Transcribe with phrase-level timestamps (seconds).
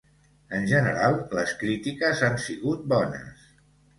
[0.59, 3.47] En general, les crítiques han sigut bones.